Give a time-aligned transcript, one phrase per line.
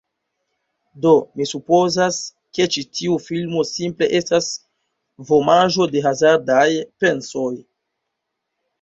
[1.03, 2.17] Do mi supozas,
[2.59, 4.51] ke ĉi tio filmo simple estas
[5.31, 6.69] vomaĵo de hazardaj
[7.03, 7.51] pensoj.